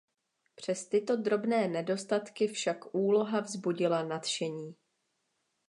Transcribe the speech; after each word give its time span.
Přes 0.55 0.87
tyto 0.87 1.15
drobné 1.15 1.67
nedostatky 1.67 2.47
však 2.47 2.95
úloha 2.95 3.39
vzbudila 3.39 4.03
nadšení. 4.03 4.75